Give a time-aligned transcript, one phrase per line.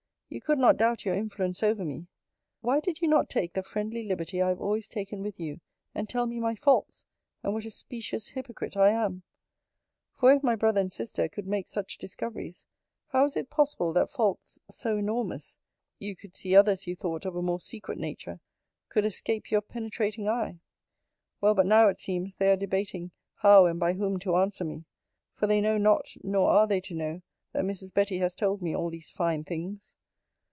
[0.33, 2.07] You could not doubt your influence over me:
[2.61, 5.59] Why did you not take the friendly liberty I have always taken with you,
[5.93, 7.05] and tell me my faults,
[7.43, 9.23] and what a specious hypocrite I am?
[10.13, 12.65] For, if my brother and sister could make such discoveries,
[13.07, 15.57] how is it possible, that faults to enormous
[15.99, 18.39] [you could see others, you thought, of a more secret nature!]
[18.87, 20.61] could escape you penetrating eye?
[21.41, 24.85] Well, but now, it seems, they are debating how and by whom to answer me:
[25.35, 27.21] for they know not, nor are they to know,
[27.51, 27.93] that Mrs.
[27.93, 29.97] Betty has told me all these fine things.